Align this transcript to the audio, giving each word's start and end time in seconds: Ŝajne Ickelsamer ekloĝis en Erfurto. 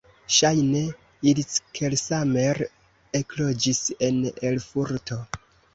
Ŝajne 0.35 0.79
Ickelsamer 1.33 2.63
ekloĝis 3.23 3.87
en 4.11 4.23
Erfurto. 4.53 5.25